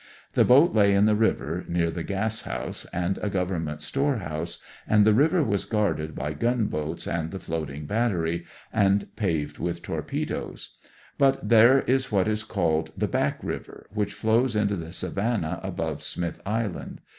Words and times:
The 0.33 0.43
boat 0.43 0.73
lay 0.73 0.95
in 0.95 1.05
the 1.05 1.15
river, 1.15 1.63
near 1.67 1.91
the 1.91 2.01
gas 2.01 2.41
house 2.41 2.85
and 2.91 3.19
a 3.19 3.29
government 3.29 3.83
storehouse, 3.83 4.57
and 4.87 5.05
the 5.05 5.13
river 5.13 5.43
was 5.43 5.63
guarded 5.65 6.15
by 6.15 6.33
gunboats 6.33 7.05
and 7.05 7.29
the 7.29 7.37
floating 7.37 7.85
battery, 7.85 8.45
and 8.73 9.15
paved 9.15 9.59
with 9.59 9.83
torpedoes; 9.83 10.75
but 11.19 11.47
there 11.47 11.81
is 11.81 12.11
what 12.11 12.27
is 12.27 12.43
called 12.43 12.91
"the 12.97 13.07
back 13.07 13.43
river," 13.43 13.85
which 13.91 14.15
flows 14.15 14.55
into 14.55 14.75
the 14.75 14.91
Savan 14.91 15.41
nah 15.41 15.59
above 15.61 16.01
Smith 16.01 16.41
Island. 16.47 17.01